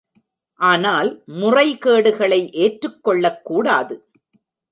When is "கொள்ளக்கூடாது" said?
3.03-3.95